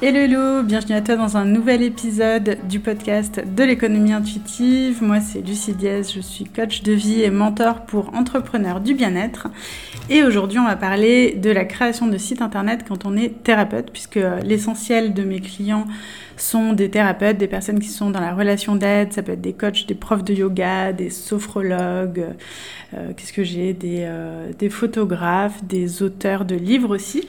Hello, 0.00 0.20
hello, 0.20 0.62
bienvenue 0.62 0.94
à 0.94 1.00
toi 1.00 1.16
dans 1.16 1.36
un 1.36 1.44
nouvel 1.44 1.82
épisode 1.82 2.56
du 2.68 2.78
podcast 2.78 3.42
de 3.44 3.64
l'économie 3.64 4.12
intuitive. 4.12 5.02
Moi, 5.02 5.18
c'est 5.18 5.40
Lucie 5.40 5.72
Diaz, 5.74 6.12
je 6.14 6.20
suis 6.20 6.44
coach 6.44 6.84
de 6.84 6.92
vie 6.92 7.22
et 7.22 7.30
mentor 7.30 7.84
pour 7.84 8.14
entrepreneurs 8.14 8.80
du 8.80 8.94
bien-être. 8.94 9.48
Et 10.08 10.22
aujourd'hui, 10.22 10.60
on 10.60 10.66
va 10.66 10.76
parler 10.76 11.32
de 11.32 11.50
la 11.50 11.64
création 11.64 12.06
de 12.06 12.16
sites 12.16 12.42
internet 12.42 12.84
quand 12.86 13.06
on 13.06 13.16
est 13.16 13.42
thérapeute, 13.42 13.90
puisque 13.90 14.20
l'essentiel 14.44 15.14
de 15.14 15.24
mes 15.24 15.40
clients 15.40 15.84
sont 16.36 16.74
des 16.74 16.90
thérapeutes, 16.90 17.36
des 17.36 17.48
personnes 17.48 17.80
qui 17.80 17.88
sont 17.88 18.10
dans 18.10 18.20
la 18.20 18.36
relation 18.36 18.76
d'aide. 18.76 19.12
Ça 19.12 19.24
peut 19.24 19.32
être 19.32 19.40
des 19.40 19.52
coachs, 19.52 19.84
des 19.88 19.96
profs 19.96 20.22
de 20.22 20.32
yoga, 20.32 20.92
des 20.92 21.10
sophrologues, 21.10 22.24
euh, 22.94 23.12
qu'est-ce 23.16 23.32
que 23.32 23.42
j'ai, 23.42 23.76
euh, 23.82 24.52
des 24.56 24.70
photographes, 24.70 25.64
des 25.64 26.04
auteurs 26.04 26.44
de 26.44 26.54
livres 26.54 26.94
aussi 26.94 27.26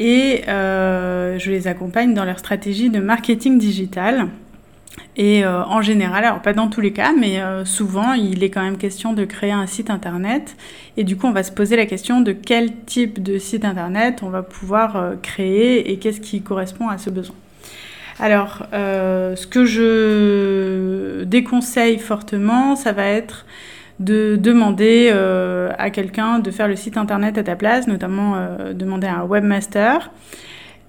et 0.00 0.48
euh, 0.48 1.38
je 1.38 1.50
les 1.50 1.68
accompagne 1.68 2.14
dans 2.14 2.24
leur 2.24 2.38
stratégie 2.38 2.88
de 2.88 3.00
marketing 3.00 3.58
digital. 3.58 4.28
Et 5.16 5.44
euh, 5.44 5.62
en 5.64 5.82
général, 5.82 6.24
alors 6.24 6.40
pas 6.40 6.54
dans 6.54 6.68
tous 6.68 6.80
les 6.80 6.92
cas, 6.92 7.12
mais 7.12 7.40
euh, 7.40 7.66
souvent, 7.66 8.14
il 8.14 8.42
est 8.42 8.48
quand 8.48 8.62
même 8.62 8.78
question 8.78 9.12
de 9.12 9.26
créer 9.26 9.52
un 9.52 9.66
site 9.66 9.90
internet. 9.90 10.56
Et 10.96 11.04
du 11.04 11.18
coup, 11.18 11.26
on 11.26 11.32
va 11.32 11.42
se 11.42 11.52
poser 11.52 11.76
la 11.76 11.84
question 11.84 12.22
de 12.22 12.32
quel 12.32 12.74
type 12.86 13.22
de 13.22 13.36
site 13.36 13.66
internet 13.66 14.22
on 14.22 14.30
va 14.30 14.42
pouvoir 14.42 15.12
créer 15.22 15.92
et 15.92 15.98
qu'est-ce 15.98 16.22
qui 16.22 16.40
correspond 16.40 16.88
à 16.88 16.96
ce 16.96 17.10
besoin. 17.10 17.36
Alors, 18.18 18.66
ce 18.72 19.46
que 19.46 19.66
je 19.66 21.24
déconseille 21.24 21.98
fortement, 21.98 22.74
ça 22.74 22.92
va 22.92 23.04
être 23.06 23.46
de 24.00 24.36
demander 24.36 25.10
euh, 25.12 25.70
à 25.78 25.90
quelqu'un 25.90 26.38
de 26.38 26.50
faire 26.50 26.66
le 26.66 26.74
site 26.74 26.96
internet 26.96 27.36
à 27.38 27.44
ta 27.44 27.54
place, 27.54 27.86
notamment 27.86 28.32
euh, 28.34 28.72
demander 28.72 29.06
à 29.06 29.20
un 29.20 29.24
webmaster. 29.24 30.10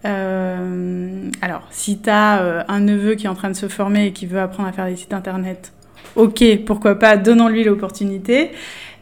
Euh, 0.06 1.30
alors, 1.42 1.68
si 1.70 2.00
tu 2.00 2.10
as 2.10 2.66
un 2.68 2.80
neveu 2.80 3.16
qui 3.16 3.26
est 3.26 3.30
en 3.30 3.36
train 3.36 3.50
de 3.50 3.56
se 3.56 3.68
former 3.68 4.08
et 4.08 4.12
qui 4.14 4.26
veut 4.26 4.40
apprendre 4.40 4.70
à 4.70 4.72
faire 4.72 4.88
des 4.88 4.96
sites 4.96 5.14
internet, 5.14 5.74
ok, 6.16 6.44
pourquoi 6.66 6.98
pas, 6.98 7.18
donnons-lui 7.18 7.66
l'opportunité. 7.66 8.52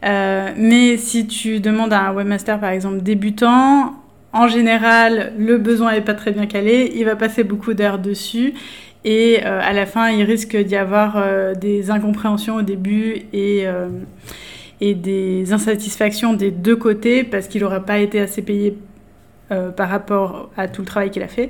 mais 0.01 0.97
si 0.97 1.27
tu 1.27 1.59
demandes 1.59 1.93
à 1.93 2.09
un 2.09 2.13
webmaster, 2.13 2.59
par 2.59 2.71
exemple, 2.71 3.01
débutant, 3.01 3.93
en 4.33 4.47
général, 4.47 5.33
le 5.37 5.57
besoin 5.57 5.93
n'est 5.93 6.01
pas 6.01 6.13
très 6.13 6.31
bien 6.31 6.47
calé, 6.47 6.91
il 6.95 7.05
va 7.05 7.15
passer 7.15 7.43
beaucoup 7.43 7.73
d'heures 7.73 7.99
dessus 7.99 8.53
et 9.05 9.39
euh, 9.45 9.61
à 9.61 9.73
la 9.73 9.85
fin, 9.85 10.09
il 10.09 10.23
risque 10.23 10.57
d'y 10.57 10.75
avoir 10.75 11.15
euh, 11.15 11.53
des 11.55 11.89
incompréhensions 11.89 12.55
au 12.55 12.61
début 12.61 13.21
et, 13.31 13.65
euh, 13.65 13.87
et 14.81 14.93
des 14.93 15.53
insatisfactions 15.53 16.33
des 16.33 16.51
deux 16.51 16.75
côtés 16.75 17.23
parce 17.23 17.47
qu'il 17.47 17.61
n'aura 17.61 17.79
pas 17.79 17.99
été 17.99 18.19
assez 18.19 18.41
payé 18.41 18.77
par 19.75 19.89
rapport 19.89 20.51
à 20.57 20.67
tout 20.67 20.83
le 20.83 20.85
travail 20.85 21.09
qu'il 21.09 21.23
a 21.23 21.27
fait. 21.27 21.49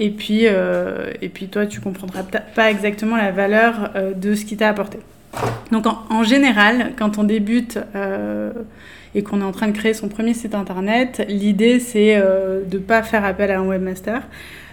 Et 0.00 0.10
puis, 0.10 0.46
et 0.46 1.28
puis 1.28 1.46
toi, 1.46 1.64
tu 1.64 1.80
comprendras 1.80 2.24
pas 2.56 2.72
exactement 2.72 3.16
la 3.16 3.30
valeur 3.30 3.92
de 4.16 4.34
ce 4.34 4.44
qu'il 4.44 4.56
t'a 4.56 4.68
apporté. 4.68 4.98
Donc 5.70 5.86
en, 5.86 6.02
en, 6.10 6.24
général, 6.24 6.90
quand 6.98 7.18
on 7.18 7.22
débute 7.22 7.78
et 9.14 9.22
qu'on 9.22 9.42
est 9.42 9.44
en 9.44 9.52
train 9.52 9.68
de 9.68 9.76
créer 9.78 9.94
son 9.94 10.08
premier 10.08 10.34
site 10.34 10.56
internet, 10.56 11.24
l'idée 11.28 11.78
c'est 11.78 12.16
de 12.16 12.78
ne 12.78 12.82
pas 12.82 13.04
faire 13.04 13.24
appel 13.24 13.52
à 13.52 13.60
un 13.60 13.64
webmaster 13.64 14.22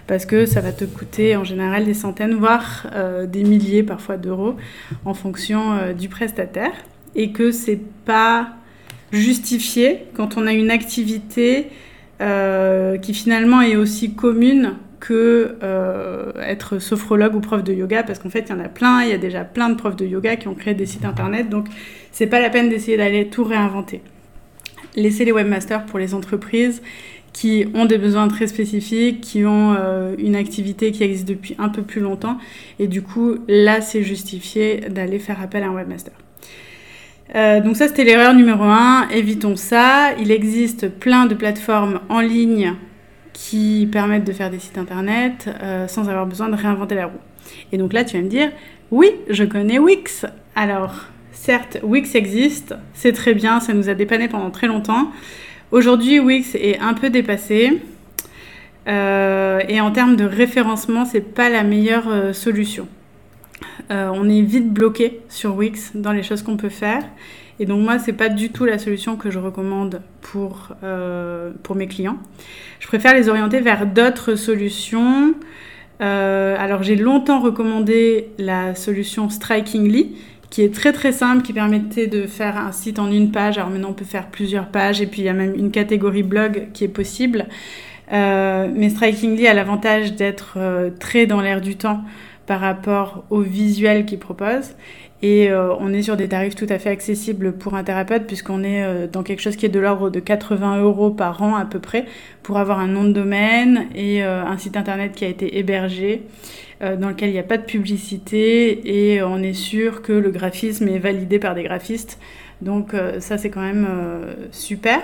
parce 0.06 0.26
que 0.26 0.46
ça 0.46 0.60
va 0.60 0.72
te 0.72 0.84
coûter 0.84 1.36
en 1.36 1.44
général 1.44 1.84
des 1.84 1.94
centaines, 1.94 2.34
voire 2.34 2.86
euh, 2.94 3.26
des 3.26 3.42
milliers 3.42 3.82
parfois 3.82 4.16
d'euros 4.16 4.56
en 5.04 5.14
fonction 5.14 5.72
euh, 5.72 5.92
du 5.92 6.08
prestataire, 6.08 6.72
et 7.14 7.32
que 7.32 7.50
c'est 7.50 7.80
pas 8.04 8.50
justifié 9.12 10.06
quand 10.14 10.36
on 10.36 10.46
a 10.46 10.52
une 10.52 10.70
activité 10.70 11.68
euh, 12.20 12.98
qui 12.98 13.14
finalement 13.14 13.60
est 13.60 13.76
aussi 13.76 14.14
commune 14.14 14.74
que 15.00 15.58
être 16.40 16.78
sophrologue 16.78 17.34
ou 17.34 17.40
prof 17.40 17.62
de 17.62 17.74
yoga, 17.74 18.02
parce 18.02 18.18
qu'en 18.18 18.30
fait 18.30 18.46
il 18.48 18.50
y 18.50 18.52
en 18.54 18.60
a 18.60 18.68
plein, 18.68 19.02
il 19.02 19.10
y 19.10 19.12
a 19.12 19.18
déjà 19.18 19.44
plein 19.44 19.68
de 19.68 19.74
profs 19.74 19.96
de 19.96 20.06
yoga 20.06 20.36
qui 20.36 20.48
ont 20.48 20.54
créé 20.54 20.72
des 20.72 20.86
sites 20.86 21.04
internet, 21.04 21.50
donc 21.50 21.66
c'est 22.10 22.26
pas 22.26 22.40
la 22.40 22.48
peine 22.48 22.70
d'essayer 22.70 22.96
d'aller 22.96 23.28
tout 23.28 23.44
réinventer. 23.44 24.00
Laissez 24.96 25.26
les 25.26 25.32
webmasters 25.32 25.84
pour 25.84 25.98
les 25.98 26.14
entreprises 26.14 26.80
qui 27.34 27.66
ont 27.74 27.84
des 27.84 27.98
besoins 27.98 28.28
très 28.28 28.46
spécifiques, 28.46 29.20
qui 29.20 29.44
ont 29.44 29.74
euh, 29.76 30.14
une 30.18 30.36
activité 30.36 30.92
qui 30.92 31.02
existe 31.02 31.28
depuis 31.28 31.56
un 31.58 31.68
peu 31.68 31.82
plus 31.82 32.00
longtemps. 32.00 32.38
Et 32.78 32.86
du 32.86 33.02
coup, 33.02 33.34
là, 33.48 33.80
c'est 33.80 34.02
justifié 34.02 34.80
d'aller 34.88 35.18
faire 35.18 35.42
appel 35.42 35.64
à 35.64 35.66
un 35.66 35.74
webmaster. 35.74 36.14
Euh, 37.34 37.60
donc 37.60 37.76
ça, 37.76 37.88
c'était 37.88 38.04
l'erreur 38.04 38.34
numéro 38.34 38.62
un. 38.62 39.08
Évitons 39.08 39.56
ça. 39.56 40.12
Il 40.20 40.30
existe 40.30 40.88
plein 40.88 41.26
de 41.26 41.34
plateformes 41.34 42.00
en 42.08 42.20
ligne 42.20 42.74
qui 43.32 43.88
permettent 43.90 44.24
de 44.24 44.32
faire 44.32 44.50
des 44.50 44.60
sites 44.60 44.78
internet 44.78 45.50
euh, 45.60 45.88
sans 45.88 46.08
avoir 46.08 46.26
besoin 46.26 46.48
de 46.48 46.54
réinventer 46.54 46.94
la 46.94 47.06
roue. 47.06 47.18
Et 47.72 47.78
donc 47.78 47.92
là, 47.92 48.04
tu 48.04 48.16
vas 48.16 48.22
me 48.22 48.28
dire, 48.28 48.52
oui, 48.92 49.10
je 49.28 49.42
connais 49.42 49.80
Wix. 49.80 50.24
Alors, 50.54 51.06
certes, 51.32 51.78
Wix 51.82 52.14
existe, 52.14 52.76
c'est 52.92 53.12
très 53.12 53.34
bien, 53.34 53.58
ça 53.58 53.74
nous 53.74 53.88
a 53.88 53.94
dépanné 53.94 54.28
pendant 54.28 54.52
très 54.52 54.68
longtemps. 54.68 55.10
Aujourd'hui, 55.74 56.20
Wix 56.20 56.54
est 56.54 56.78
un 56.78 56.94
peu 56.94 57.10
dépassé. 57.10 57.82
Euh, 58.86 59.58
et 59.68 59.80
en 59.80 59.90
termes 59.90 60.14
de 60.14 60.24
référencement, 60.24 61.04
c'est 61.04 61.20
pas 61.20 61.50
la 61.50 61.64
meilleure 61.64 62.06
euh, 62.06 62.32
solution. 62.32 62.86
Euh, 63.90 64.08
on 64.14 64.28
est 64.28 64.42
vite 64.42 64.72
bloqué 64.72 65.22
sur 65.28 65.56
Wix 65.56 65.90
dans 65.96 66.12
les 66.12 66.22
choses 66.22 66.42
qu'on 66.42 66.56
peut 66.56 66.68
faire. 66.68 67.02
Et 67.58 67.66
donc 67.66 67.82
moi, 67.82 67.98
c'est 67.98 68.12
pas 68.12 68.28
du 68.28 68.50
tout 68.50 68.64
la 68.64 68.78
solution 68.78 69.16
que 69.16 69.32
je 69.32 69.40
recommande 69.40 70.00
pour, 70.20 70.70
pour 71.64 71.74
mes 71.74 71.88
clients. 71.88 72.18
Je 72.78 72.86
préfère 72.86 73.12
les 73.14 73.28
orienter 73.28 73.60
vers 73.60 73.86
d'autres 73.86 74.36
solutions. 74.36 75.34
alors 76.00 76.82
j'ai 76.82 76.96
longtemps 76.96 77.40
recommandé 77.40 78.28
la 78.38 78.74
solution 78.74 79.28
Strikingly, 79.28 80.16
qui 80.54 80.62
est 80.62 80.72
très 80.72 80.92
très 80.92 81.10
simple, 81.10 81.42
qui 81.42 81.52
permettait 81.52 82.06
de 82.06 82.28
faire 82.28 82.56
un 82.56 82.70
site 82.70 83.00
en 83.00 83.10
une 83.10 83.32
page. 83.32 83.58
Alors 83.58 83.70
maintenant 83.70 83.88
on 83.90 83.94
peut 83.94 84.04
faire 84.04 84.28
plusieurs 84.28 84.68
pages 84.68 85.00
et 85.00 85.06
puis 85.08 85.22
il 85.22 85.24
y 85.24 85.28
a 85.28 85.32
même 85.32 85.52
une 85.56 85.72
catégorie 85.72 86.22
blog 86.22 86.68
qui 86.72 86.84
est 86.84 86.88
possible. 86.88 87.46
Euh, 88.12 88.68
mais 88.72 88.88
Strikingly 88.88 89.48
a 89.48 89.54
l'avantage 89.54 90.14
d'être 90.14 90.54
euh, 90.56 90.90
très 91.00 91.26
dans 91.26 91.40
l'air 91.40 91.60
du 91.60 91.74
temps 91.74 92.04
par 92.46 92.60
rapport 92.60 93.24
au 93.30 93.40
visuel 93.40 94.04
qu'il 94.04 94.18
propose. 94.18 94.74
Et 95.22 95.50
euh, 95.50 95.74
on 95.78 95.92
est 95.94 96.02
sur 96.02 96.16
des 96.16 96.28
tarifs 96.28 96.54
tout 96.54 96.66
à 96.68 96.78
fait 96.78 96.90
accessibles 96.90 97.52
pour 97.52 97.74
un 97.74 97.84
thérapeute 97.84 98.26
puisqu'on 98.26 98.62
est 98.62 99.08
dans 99.08 99.22
quelque 99.22 99.40
chose 99.40 99.56
qui 99.56 99.64
est 99.64 99.70
de 99.70 99.80
l'ordre 99.80 100.10
de 100.10 100.20
80 100.20 100.82
euros 100.82 101.10
par 101.10 101.42
an 101.42 101.56
à 101.56 101.64
peu 101.64 101.78
près 101.78 102.04
pour 102.42 102.58
avoir 102.58 102.78
un 102.78 102.88
nom 102.88 103.04
de 103.04 103.12
domaine 103.12 103.86
et 103.94 104.22
un 104.22 104.58
site 104.58 104.76
internet 104.76 105.12
qui 105.14 105.24
a 105.24 105.28
été 105.28 105.58
hébergé. 105.58 106.24
Euh, 106.82 106.96
dans 106.96 107.08
lequel 107.08 107.28
il 107.28 107.32
n'y 107.32 107.38
a 107.38 107.44
pas 107.44 107.56
de 107.56 107.64
publicité 107.64 109.12
et 109.14 109.22
on 109.22 109.38
est 109.38 109.52
sûr 109.52 110.02
que 110.02 110.12
le 110.12 110.30
graphisme 110.30 110.88
est 110.88 110.98
validé 110.98 111.38
par 111.38 111.54
des 111.54 111.62
graphistes. 111.62 112.18
Donc 112.62 112.94
euh, 112.94 113.20
ça 113.20 113.38
c'est 113.38 113.48
quand 113.48 113.62
même 113.62 113.86
euh, 113.88 114.34
super. 114.50 115.00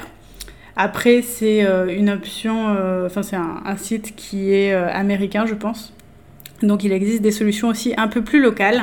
Après 0.76 1.22
c'est 1.22 1.60
une 1.88 2.08
option, 2.08 2.68
enfin 3.04 3.22
c'est 3.22 3.36
un, 3.36 3.76
site 3.76 4.14
qui 4.16 4.54
est 4.54 4.72
américain 4.72 5.44
je 5.44 5.54
pense. 5.54 5.92
Donc 6.62 6.84
il 6.84 6.92
existe 6.92 7.22
des 7.22 7.30
solutions 7.30 7.68
aussi 7.68 7.94
un 7.96 8.08
peu 8.08 8.22
plus 8.22 8.40
locales. 8.40 8.82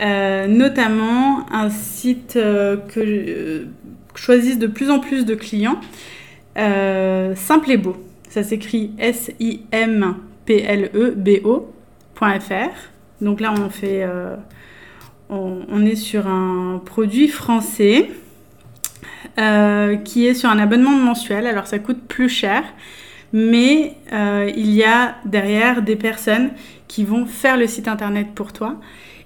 notamment 0.00 1.46
un 1.52 1.70
site 1.70 2.34
que 2.34 3.66
choisissent 4.14 4.58
de 4.58 4.66
plus 4.66 4.90
en 4.90 4.98
plus 4.98 5.24
de 5.24 5.34
clients, 5.34 5.80
Simple 6.54 7.70
et 7.70 7.76
Beau. 7.76 7.96
Ça 8.28 8.42
s'écrit 8.42 8.90
S-I-M-P-L-E-B-O. 8.98 10.08
Donc 13.20 13.40
là, 13.40 13.54
on 13.56 13.70
fait, 13.70 14.02
euh, 14.02 14.34
on, 15.28 15.84
est 15.84 15.94
sur 15.94 16.26
un 16.26 16.82
produit 16.84 17.28
français 17.28 18.10
euh, 19.38 19.96
qui 19.96 20.26
est 20.26 20.34
sur 20.34 20.50
un 20.50 20.58
abonnement 20.58 20.90
mensuel. 20.90 21.46
Alors 21.46 21.66
ça 21.66 21.78
coûte 21.78 22.00
plus 22.08 22.28
cher, 22.28 22.64
mais 23.32 23.94
euh, 24.12 24.50
il 24.56 24.70
y 24.70 24.84
a 24.84 25.16
derrière 25.24 25.82
des 25.82 25.96
personnes 25.96 26.50
qui 26.86 27.04
vont 27.04 27.26
faire 27.26 27.56
le 27.56 27.66
site 27.66 27.88
internet 27.88 28.28
pour 28.34 28.52
toi 28.52 28.76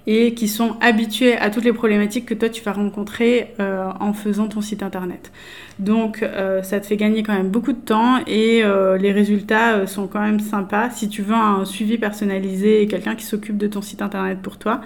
et 0.09 0.35
qui 0.35 0.49
sont 0.49 0.77
habitués 0.81 1.37
à 1.37 1.49
toutes 1.51 1.63
les 1.63 1.73
problématiques 1.73 2.27
que 2.27 2.35
toi 2.35 2.49
tu 2.49 2.61
vas 2.65 2.73
rencontrer 2.73 3.55
euh, 3.61 3.89
en 4.01 4.13
faisant 4.13 4.49
ton 4.49 4.61
site 4.61 4.83
internet. 4.83 5.31
Donc 5.79 6.25
euh, 6.25 6.63
ça 6.65 6.81
te 6.81 6.87
fait 6.87 6.97
gagner 6.97 7.23
quand 7.23 7.35
même 7.35 7.51
beaucoup 7.51 7.73
de 7.73 7.79
temps 7.79 8.19
et 8.27 8.65
les 8.99 9.13
résultats 9.13 9.87
sont 9.87 10.09
quand 10.09 10.21
même 10.21 10.41
sympas. 10.41 10.91
Si 10.91 11.09
tu 11.09 11.23
veux 11.23 11.35
un 11.35 11.65
suivi 11.65 11.99
personnalisé 11.99 12.83
et 12.83 12.89
quelqu'un 12.89 13.15
qui 13.15 13.25
s'occupe 13.25 13.57
de 13.57 13.69
ton 13.69 13.83
site 13.83 14.03
internet 14.03 14.39
pour 14.43 14.59
toi, 14.59 14.81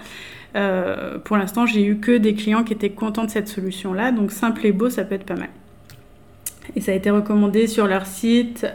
pour 1.23 1.37
l'instant 1.37 1.65
j'ai 1.65 1.83
eu 1.83 1.97
que 1.97 2.15
des 2.17 2.35
clients 2.35 2.63
qui 2.63 2.73
étaient 2.73 2.91
contents 2.91 3.25
de 3.25 3.31
cette 3.31 3.47
solution-là. 3.47 4.11
Donc 4.11 4.31
simple 4.31 4.67
et 4.67 4.71
beau, 4.71 4.91
ça 4.91 5.03
peut 5.03 5.15
être 5.15 5.25
pas 5.25 5.35
mal. 5.35 5.49
Et 6.75 6.81
ça 6.81 6.91
a 6.91 6.95
été 6.95 7.09
recommandé 7.09 7.67
sur 7.67 7.87
leur 7.87 8.05
site 8.05 8.67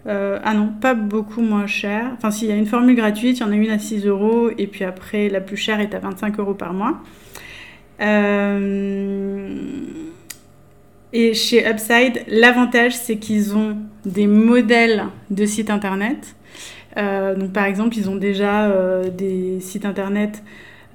Euh, 0.07 0.39
ah 0.43 0.53
non, 0.53 0.67
pas 0.67 0.93
beaucoup 0.93 1.41
moins 1.41 1.67
cher. 1.67 2.11
Enfin, 2.15 2.29
s'il 2.29 2.47
y 2.47 2.51
a 2.51 2.55
une 2.55 2.67
formule 2.67 2.95
gratuite, 2.95 3.39
il 3.39 3.41
y 3.41 3.43
en 3.43 3.51
a 3.51 3.55
une 3.55 3.71
à 3.71 3.79
6 3.79 4.05
euros, 4.05 4.49
et 4.57 4.67
puis 4.67 4.83
après, 4.83 5.29
la 5.29 5.41
plus 5.41 5.57
chère 5.57 5.79
est 5.79 5.93
à 5.95 5.99
25 5.99 6.39
euros 6.39 6.53
par 6.53 6.73
mois. 6.73 7.01
Euh, 8.01 9.57
et 11.11 11.33
chez 11.33 11.67
Upside, 11.67 12.23
l'avantage, 12.27 12.95
c'est 12.95 13.17
qu'ils 13.17 13.55
ont 13.55 13.77
des 14.05 14.27
modèles 14.27 15.05
de 15.31 15.45
sites 15.45 15.69
internet. 15.71 16.35
Euh, 16.97 17.35
donc, 17.35 17.51
par 17.51 17.65
exemple, 17.65 17.97
ils 17.97 18.09
ont 18.09 18.15
déjà 18.15 18.69
des 19.09 19.59
sites 19.59 19.85
internet 19.85 20.43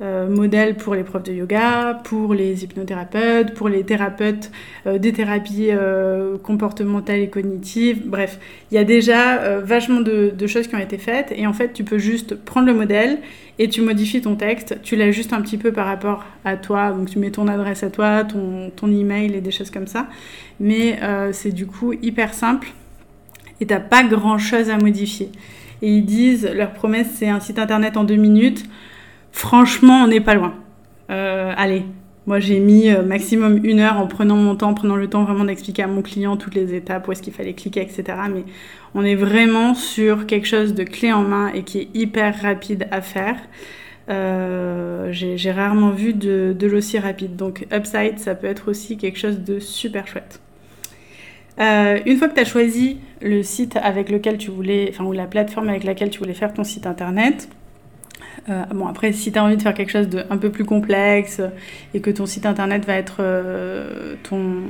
euh, 0.03 0.31
modèle 0.31 0.77
pour 0.77 0.95
les 0.95 1.03
profs 1.03 1.25
de 1.25 1.33
yoga, 1.33 2.01
pour 2.05 2.33
les 2.33 2.65
hypnothérapeutes, 2.65 3.53
pour 3.53 3.69
les 3.69 3.85
thérapeutes 3.85 4.51
euh, 4.87 4.97
des 4.97 5.13
thérapies 5.13 5.69
euh, 5.73 6.39
comportementales 6.39 7.21
et 7.21 7.29
cognitives. 7.29 8.07
Bref, 8.07 8.39
il 8.71 8.77
y 8.77 8.79
a 8.79 8.85
déjà 8.85 9.61
vachement 9.61 10.01
de, 10.01 10.35
choses 10.47 10.69
qui 10.69 10.75
ont 10.75 10.79
été 10.79 10.97
faites 10.97 11.35
et 11.37 11.47
en 11.47 11.53
fait, 11.53 11.75
tu 11.75 11.85
peux 11.85 11.99
juste 11.99 12.35
prendre 12.35 12.67
le 12.67 12.73
modèle 12.73 13.19
et 13.59 13.69
tu 13.69 13.83
modifies 13.83 14.23
ton 14.23 14.37
texte, 14.37 14.79
tu 14.83 14.97
l'ajustes 14.97 15.35
un 15.35 15.43
petit 15.43 15.59
peu 15.59 15.71
par 15.71 15.85
rapport 15.85 16.25
à 16.47 16.57
toi, 16.57 16.93
donc 16.93 17.11
tu 17.11 17.19
mets 17.19 17.31
ton 17.31 17.47
adresse 17.47 17.83
à 17.83 17.91
toi, 17.91 18.25
ton, 18.25 18.71
ton 18.75 18.91
email 18.91 19.35
et 19.35 19.43
des 19.43 19.51
choses 19.51 19.71
comme 19.71 19.87
ça. 19.87 20.07
Mais 20.61 20.99
c'est 21.33 21.53
du 21.53 21.67
coup 21.67 21.93
hyper 21.93 22.33
simple 22.33 22.69
et 23.61 23.67
t'as 23.67 23.81
pas 23.81 24.03
grand 24.03 24.39
chose 24.39 24.71
à 24.71 24.79
modifier. 24.79 25.31
Et 25.83 25.95
ils 25.95 26.07
disent, 26.07 26.49
leur 26.55 26.73
promesse 26.73 27.09
c'est 27.17 27.29
un 27.29 27.41
site 27.41 27.59
internet 27.59 27.99
en 27.99 28.05
deux 28.05 28.17
minutes. 28.17 28.65
Franchement, 29.33 30.03
on 30.05 30.09
n'est 30.09 30.21
pas 30.21 30.35
loin. 30.35 30.55
Euh, 31.11 31.53
allez, 31.57 31.85
moi 32.27 32.39
j'ai 32.39 32.61
mis 32.61 32.91
euh, 32.91 33.03
maximum 33.03 33.65
une 33.65 33.81
heure 33.81 33.99
en 33.99 34.07
prenant 34.07 34.37
mon 34.37 34.55
temps, 34.55 34.71
en 34.71 34.75
prenant 34.75 34.97
le 34.97 35.09
temps 35.09 35.25
vraiment 35.25 35.45
d'expliquer 35.45 35.83
à 35.83 35.87
mon 35.89 36.03
client 36.03 36.37
toutes 36.37 36.55
les 36.55 36.75
étapes, 36.75 37.09
où 37.09 37.13
est-ce 37.13 37.23
qu'il 37.23 37.33
fallait 37.33 37.55
cliquer, 37.55 37.81
etc. 37.81 38.05
Mais 38.33 38.45
on 38.95 39.05
est 39.05 39.17
vraiment 39.17 39.75
sur 39.75 40.27
quelque 40.27 40.47
chose 40.47 40.75
de 40.75 40.85
clé 40.85 41.13
en 41.13 41.23
main 41.23 41.49
et 41.53 41.63
qui 41.63 41.81
est 41.81 41.89
hyper 41.95 42.41
rapide 42.41 42.87
à 42.91 43.01
faire. 43.01 43.37
Euh, 44.09 45.09
j'ai 45.13 45.53
rarement 45.53 45.91
vu 45.91 46.15
de, 46.15 46.55
de 46.57 46.67
l'aussi 46.67 46.99
rapide. 46.99 47.37
Donc 47.37 47.67
Upside, 47.73 48.19
ça 48.19 48.35
peut 48.35 48.47
être 48.47 48.69
aussi 48.71 48.97
quelque 48.97 49.19
chose 49.19 49.41
de 49.41 49.59
super 49.61 50.07
chouette. 50.07 50.41
une 51.59 52.17
fois 52.17 52.29
que 52.29 52.35
tu 52.35 52.41
as 52.41 52.45
choisi 52.45 52.99
le 53.21 53.43
site 53.43 53.77
avec 53.77 54.11
lequel 54.11 54.39
tu 54.39 54.51
voulais, 54.51 54.89
enfin, 54.91 55.05
ou 55.05 55.13
la 55.13 55.27
plateforme 55.27 55.69
avec 55.69 55.85
laquelle 55.85 56.11
tu 56.11 56.19
voulais 56.19 56.35
faire 56.35 56.53
ton 56.53 56.65
site 56.65 56.87
internet, 56.87 57.49
euh, 58.49 58.65
bon, 58.75 58.87
après, 58.87 59.13
si 59.13 59.33
tu 59.33 59.39
as 59.39 59.45
envie 59.45 59.57
de 59.57 59.63
faire 59.63 59.75
quelque 59.75 59.93
chose 59.93 60.09
de 60.09 60.25
un 60.31 60.39
peu 60.39 60.51
plus 60.51 60.65
complexe 60.65 61.41
et 61.95 62.01
que 62.01 62.11
ton 62.11 62.27
site 62.27 62.47
internet 62.47 62.85
va 62.85 62.95
être 62.95 63.19
euh, 63.21 64.15
ton, 64.23 64.63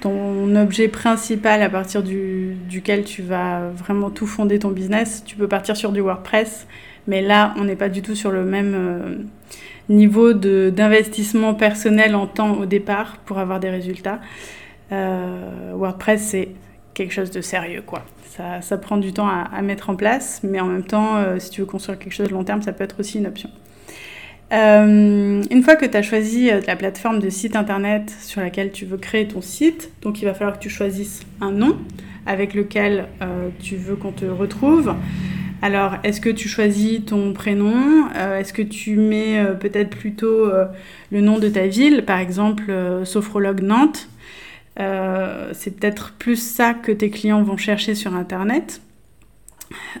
ton 0.00 0.54
objet 0.56 0.88
principal 0.88 1.62
à 1.62 1.70
partir 1.70 2.02
du, 2.02 2.56
duquel 2.68 3.04
tu 3.04 3.22
vas 3.22 3.68
vraiment 3.70 4.10
tout 4.10 4.26
fonder 4.26 4.58
ton 4.58 4.70
business, 4.70 5.22
tu 5.24 5.36
peux 5.36 5.48
partir 5.48 5.76
sur 5.76 5.92
du 5.92 6.00
WordPress. 6.00 6.66
Mais 7.06 7.22
là, 7.22 7.54
on 7.56 7.64
n'est 7.64 7.76
pas 7.76 7.88
du 7.88 8.02
tout 8.02 8.14
sur 8.14 8.30
le 8.30 8.44
même 8.44 8.74
euh, 8.76 9.14
niveau 9.88 10.34
d'investissement 10.34 11.54
personnel 11.54 12.14
en 12.14 12.26
temps 12.26 12.58
au 12.58 12.66
départ 12.66 13.16
pour 13.24 13.38
avoir 13.38 13.60
des 13.60 13.70
résultats. 13.70 14.20
WordPress, 14.90 16.22
c'est 16.22 16.48
quelque 16.98 17.14
chose 17.14 17.30
de 17.30 17.40
sérieux, 17.40 17.82
quoi. 17.86 18.04
Ça, 18.60 18.78
prend 18.78 18.98
du 18.98 19.12
temps 19.12 19.28
à, 19.28 19.62
mettre 19.62 19.90
en 19.90 19.96
place, 19.96 20.40
mais 20.44 20.60
en 20.60 20.66
même 20.66 20.84
temps, 20.84 21.16
euh, 21.16 21.38
si 21.38 21.50
tu 21.50 21.60
veux 21.60 21.66
construire 21.66 21.98
quelque 21.98 22.12
chose 22.12 22.28
de 22.28 22.32
long 22.32 22.44
terme, 22.44 22.62
ça 22.62 22.72
peut 22.72 22.84
être 22.84 23.00
aussi 23.00 23.18
une 23.18 23.26
option. 23.26 23.50
Euh, 24.52 25.42
une 25.50 25.62
fois 25.62 25.74
que 25.74 25.86
tu 25.86 25.96
as 25.96 26.02
choisi 26.02 26.50
euh, 26.50 26.60
la 26.66 26.76
plateforme 26.76 27.18
de 27.18 27.30
site 27.30 27.56
internet 27.56 28.14
sur 28.20 28.40
laquelle 28.40 28.70
tu 28.70 28.84
veux 28.84 28.96
créer 28.96 29.26
ton 29.26 29.40
site, 29.40 29.90
donc 30.02 30.22
il 30.22 30.24
va 30.24 30.34
falloir 30.34 30.56
que 30.56 30.62
tu 30.62 30.70
choisisses 30.70 31.22
un 31.40 31.50
nom 31.50 31.76
avec 32.26 32.54
lequel 32.54 33.06
tu 33.58 33.76
veux 33.76 33.96
qu'on 33.96 34.12
te 34.12 34.26
retrouve. 34.26 34.94
Alors, 35.62 35.94
est-ce 36.04 36.20
que 36.20 36.28
tu 36.28 36.46
choisis 36.46 37.02
ton 37.06 37.32
prénom? 37.32 38.06
Est-ce 38.38 38.52
que 38.52 38.60
tu 38.60 38.96
mets 38.96 39.42
peut-être 39.58 39.96
plutôt 39.96 40.50
le 41.10 41.20
nom 41.22 41.38
de 41.38 41.48
ta 41.48 41.66
ville, 41.68 42.04
par 42.04 42.18
exemple 42.18 42.70
Sophrologue 43.04 43.62
Nantes 43.62 44.10
euh, 44.78 45.50
c'est 45.54 45.78
peut-être 45.78 46.12
plus 46.12 46.36
ça 46.36 46.74
que 46.74 46.92
tes 46.92 47.10
clients 47.10 47.42
vont 47.42 47.56
chercher 47.56 47.94
sur 47.94 48.14
Internet. 48.14 48.80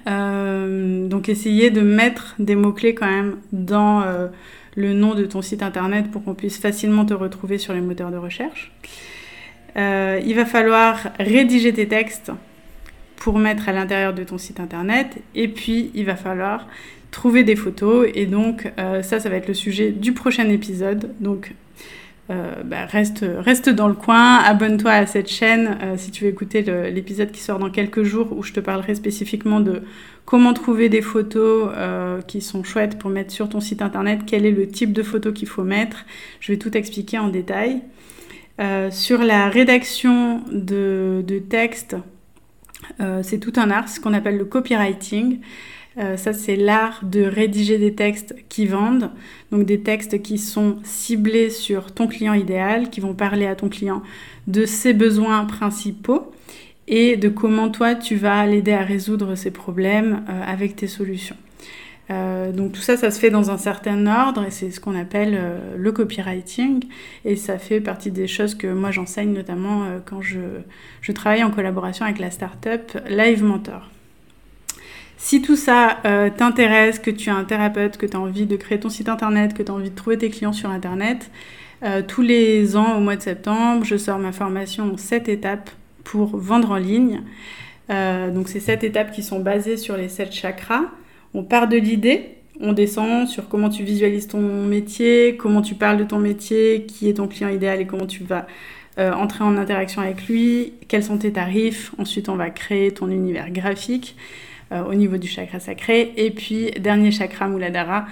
Euh, 0.06 1.06
donc 1.08 1.28
essayez 1.28 1.70
de 1.70 1.82
mettre 1.82 2.34
des 2.38 2.54
mots-clés 2.54 2.94
quand 2.94 3.10
même 3.10 3.36
dans 3.52 4.02
euh, 4.02 4.28
le 4.76 4.94
nom 4.94 5.14
de 5.14 5.26
ton 5.26 5.42
site 5.42 5.62
Internet 5.62 6.10
pour 6.10 6.24
qu'on 6.24 6.34
puisse 6.34 6.58
facilement 6.58 7.04
te 7.04 7.12
retrouver 7.12 7.58
sur 7.58 7.74
les 7.74 7.80
moteurs 7.80 8.10
de 8.10 8.16
recherche. 8.16 8.72
il 9.76 10.34
va 10.34 10.44
falloir 10.44 11.10
rédiger 11.18 11.72
tes 11.72 11.88
textes 11.88 12.32
pour 13.16 13.38
mettre 13.38 13.68
à 13.68 13.72
l'intérieur 13.72 14.14
de 14.14 14.22
ton 14.22 14.38
site 14.38 14.60
Internet. 14.60 15.18
Et 15.34 15.48
puis, 15.48 15.90
il 15.94 16.04
va 16.04 16.14
falloir 16.14 16.68
trouver 17.10 17.42
des 17.42 17.56
photos. 17.56 18.08
Et 18.14 18.26
donc, 18.26 18.72
ça, 18.76 19.18
ça 19.20 19.28
va 19.28 19.36
être 19.36 19.48
le 19.48 19.54
sujet 19.54 19.90
du 19.90 20.12
prochain 20.12 20.48
épisode. 20.48 21.14
Euh, 22.30 22.62
bah, 22.62 22.84
reste, 22.84 23.70
dans 23.70 23.88
le 23.88 23.94
coin, 23.94 24.36
abonne-toi 24.36 24.90
à 24.90 25.06
cette 25.06 25.30
chaîne 25.30 25.78
euh, 25.82 25.94
si 25.96 26.10
tu 26.10 26.24
veux 26.24 26.30
écouter 26.30 26.62
l'épisode 26.90 27.32
qui 27.32 27.40
sort 27.40 27.58
dans 27.58 27.70
quelques 27.70 28.02
jours 28.02 28.36
où 28.36 28.42
je 28.42 28.52
te 28.52 28.60
parlerai 28.60 28.94
spécifiquement 28.94 29.60
de 29.60 29.82
comment 30.26 30.52
trouver 30.52 30.90
des 30.90 31.00
photos 31.00 31.70
euh, 31.74 32.20
qui 32.20 32.42
sont 32.42 32.62
chouettes 32.64 32.98
pour 32.98 33.08
mettre 33.08 33.32
sur 33.32 33.48
ton 33.48 33.60
site 33.60 33.80
internet, 33.80 34.20
quel 34.26 34.44
est 34.44 34.50
le 34.50 34.68
type 34.68 34.92
de 34.92 35.02
photos 35.02 35.32
qu'il 35.32 35.48
faut 35.48 35.64
mettre. 35.64 36.04
Je 36.40 36.52
vais 36.52 36.58
tout 36.58 36.76
expliquer 36.76 37.18
en 37.18 37.28
détail. 37.28 37.80
sur 38.90 39.22
la 39.22 39.48
rédaction 39.48 40.42
de, 40.52 41.24
de 41.26 41.38
textes, 41.38 41.96
c'est 43.22 43.38
tout 43.38 43.52
un 43.56 43.70
art, 43.70 43.88
ce 43.88 44.00
qu'on 44.00 44.12
appelle 44.12 44.36
le 44.36 44.44
copywriting. 44.44 45.38
Euh, 45.98 46.16
ça, 46.16 46.32
c'est 46.32 46.56
l'art 46.56 47.00
de 47.02 47.22
rédiger 47.22 47.78
des 47.78 47.94
textes 47.94 48.34
qui 48.48 48.66
vendent, 48.66 49.10
donc 49.50 49.64
des 49.64 49.80
textes 49.80 50.22
qui 50.22 50.38
sont 50.38 50.76
ciblés 50.84 51.50
sur 51.50 51.92
ton 51.92 52.06
client 52.06 52.34
idéal, 52.34 52.90
qui 52.90 53.00
vont 53.00 53.14
parler 53.14 53.46
à 53.46 53.56
ton 53.56 53.68
client 53.68 54.02
de 54.46 54.64
ses 54.64 54.92
besoins 54.92 55.44
principaux 55.44 56.32
et 56.86 57.16
de 57.16 57.28
comment 57.28 57.68
toi, 57.68 57.94
tu 57.94 58.14
vas 58.14 58.46
l'aider 58.46 58.72
à 58.72 58.82
résoudre 58.82 59.34
ses 59.34 59.50
problèmes 59.50 60.24
euh, 60.28 60.42
avec 60.46 60.76
tes 60.76 60.86
solutions. 60.86 61.36
Euh, 62.10 62.52
donc 62.52 62.72
tout 62.72 62.80
ça, 62.80 62.96
ça 62.96 63.10
se 63.10 63.18
fait 63.18 63.30
dans 63.30 63.50
un 63.50 63.58
certain 63.58 64.06
ordre 64.06 64.44
et 64.44 64.50
c'est 64.50 64.70
ce 64.70 64.80
qu'on 64.80 64.94
appelle 64.94 65.38
le 65.76 65.92
copywriting 65.92 66.84
et 67.26 67.36
ça 67.36 67.58
fait 67.58 67.80
partie 67.80 68.10
des 68.10 68.26
choses 68.26 68.54
que 68.54 68.66
moi 68.68 68.92
j'enseigne 68.92 69.34
notamment 69.34 69.84
quand 70.06 70.22
je, 70.22 70.40
je, 71.02 71.12
travaille 71.12 71.44
en 71.44 71.50
collaboration 71.50 72.06
avec 72.06 72.18
la 72.18 72.30
startup 72.30 72.96
Live 73.10 73.44
Mentor. 73.44 73.90
Si 75.20 75.42
tout 75.42 75.56
ça 75.56 75.98
euh, 76.06 76.30
t'intéresse, 76.30 77.00
que 77.00 77.10
tu 77.10 77.28
es 77.28 77.32
un 77.32 77.42
thérapeute, 77.42 77.96
que 77.96 78.06
tu 78.06 78.16
as 78.16 78.20
envie 78.20 78.46
de 78.46 78.54
créer 78.54 78.78
ton 78.78 78.88
site 78.88 79.08
internet, 79.08 79.52
que 79.52 79.64
tu 79.64 79.72
as 79.72 79.74
envie 79.74 79.90
de 79.90 79.94
trouver 79.94 80.16
tes 80.16 80.30
clients 80.30 80.52
sur 80.52 80.70
internet, 80.70 81.28
euh, 81.82 82.02
tous 82.06 82.22
les 82.22 82.76
ans 82.76 82.96
au 82.96 83.00
mois 83.00 83.16
de 83.16 83.22
septembre, 83.22 83.84
je 83.84 83.96
sors 83.96 84.18
ma 84.18 84.30
formation 84.30 84.96
7 84.96 85.28
étapes 85.28 85.70
pour 86.04 86.36
vendre 86.36 86.70
en 86.70 86.76
ligne. 86.76 87.22
Euh, 87.90 88.30
donc 88.30 88.48
c'est 88.48 88.60
7 88.60 88.84
étapes 88.84 89.10
qui 89.10 89.24
sont 89.24 89.40
basées 89.40 89.76
sur 89.76 89.96
les 89.96 90.08
7 90.08 90.32
chakras. 90.32 90.84
On 91.34 91.42
part 91.42 91.66
de 91.66 91.76
l'idée, 91.76 92.36
on 92.60 92.72
descend 92.72 93.26
sur 93.26 93.48
comment 93.48 93.70
tu 93.70 93.82
visualises 93.82 94.28
ton 94.28 94.40
métier, 94.40 95.36
comment 95.36 95.62
tu 95.62 95.74
parles 95.74 95.98
de 95.98 96.04
ton 96.04 96.20
métier, 96.20 96.86
qui 96.86 97.08
est 97.08 97.14
ton 97.14 97.26
client 97.26 97.48
idéal 97.48 97.80
et 97.80 97.86
comment 97.86 98.06
tu 98.06 98.22
vas 98.22 98.46
entrer 98.98 99.44
en 99.44 99.56
interaction 99.56 100.02
avec 100.02 100.26
lui, 100.26 100.72
quels 100.88 101.04
sont 101.04 101.18
tes 101.18 101.30
tarifs. 101.30 101.92
Ensuite, 101.98 102.28
on 102.28 102.34
va 102.34 102.50
créer 102.50 102.90
ton 102.90 103.08
univers 103.08 103.48
graphique. 103.52 104.16
Euh, 104.70 104.84
au 104.84 104.92
niveau 104.92 105.16
du 105.16 105.28
chakra 105.28 105.60
sacré. 105.60 106.12
Et 106.18 106.30
puis, 106.30 106.70
dernier 106.72 107.10
chakra, 107.10 107.48
Muladhara, 107.48 108.04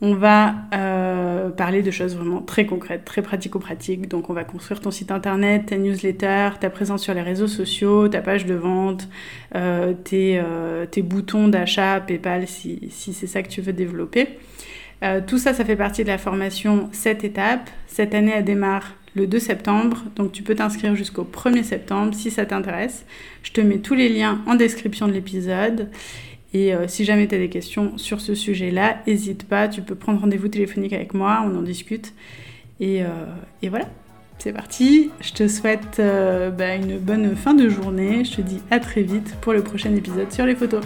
on 0.00 0.14
va 0.14 0.54
euh, 0.74 1.50
parler 1.50 1.82
de 1.82 1.92
choses 1.92 2.16
vraiment 2.16 2.40
très 2.40 2.66
concrètes, 2.66 3.04
très 3.04 3.22
pratico-pratiques. 3.22 4.08
Donc, 4.08 4.28
on 4.28 4.32
va 4.32 4.42
construire 4.42 4.80
ton 4.80 4.90
site 4.90 5.12
internet, 5.12 5.66
ta 5.66 5.76
newsletter, 5.76 6.50
ta 6.58 6.68
présence 6.68 7.04
sur 7.04 7.14
les 7.14 7.22
réseaux 7.22 7.46
sociaux, 7.46 8.08
ta 8.08 8.22
page 8.22 8.44
de 8.44 8.54
vente, 8.54 9.08
euh, 9.54 9.92
tes, 10.02 11.02
boutons 11.02 11.46
d'achat, 11.46 12.00
PayPal, 12.00 12.48
si, 12.48 12.88
si 12.90 13.12
c'est 13.12 13.28
ça 13.28 13.44
que 13.44 13.48
tu 13.48 13.60
veux 13.60 13.72
développer. 13.72 14.26
tout 15.28 15.38
ça, 15.38 15.54
ça 15.54 15.64
fait 15.64 15.76
partie 15.76 16.02
de 16.02 16.08
la 16.08 16.18
formation 16.18 16.88
7 16.90 17.22
étapes. 17.22 17.70
Cette 17.86 18.16
année, 18.16 18.32
elle 18.34 18.44
démarre 18.44 18.94
le 19.14 19.26
2 19.26 19.38
septembre. 19.38 20.04
Donc 20.16 20.32
tu 20.32 20.42
peux 20.42 20.54
t'inscrire 20.54 20.94
jusqu'au 20.94 21.24
1er 21.24 21.62
septembre 21.62 22.14
si 22.14 22.30
ça 22.30 22.46
t'intéresse. 22.46 23.04
Je 23.42 23.52
te 23.52 23.60
mets 23.60 23.78
tous 23.78 23.94
les 23.94 24.08
liens 24.08 24.42
en 24.46 24.54
description 24.54 25.08
de 25.08 25.12
l'épisode. 25.12 25.88
Et 26.52 26.74
euh, 26.74 26.88
si 26.88 27.04
jamais 27.04 27.28
tu 27.28 27.34
as 27.34 27.38
des 27.38 27.48
questions 27.48 27.96
sur 27.96 28.20
ce 28.20 28.34
sujet-là, 28.34 28.98
n'hésite 29.06 29.46
pas, 29.46 29.68
tu 29.68 29.82
peux 29.82 29.94
prendre 29.94 30.20
rendez-vous 30.20 30.48
téléphonique 30.48 30.92
avec 30.92 31.14
moi, 31.14 31.44
on 31.46 31.56
en 31.56 31.62
discute. 31.62 32.12
Et, 32.80 33.04
euh, 33.04 33.68
voilà, 33.68 33.88
c'est 34.38 34.52
parti. 34.52 35.10
Je 35.20 35.32
te 35.32 35.46
souhaite 35.46 35.98
euh, 36.00 36.50
bah, 36.50 36.74
une 36.74 36.98
bonne 36.98 37.36
fin 37.36 37.54
de 37.54 37.68
journée. 37.68 38.24
Je 38.24 38.36
te 38.36 38.40
dis 38.40 38.60
à 38.70 38.80
très 38.80 39.02
vite 39.02 39.36
pour 39.40 39.52
le 39.52 39.62
prochain 39.62 39.94
épisode 39.94 40.32
sur 40.32 40.44
les 40.44 40.56
photos. 40.56 40.82